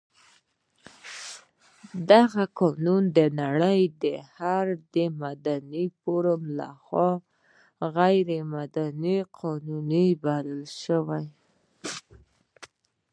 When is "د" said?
3.17-3.19, 4.03-4.05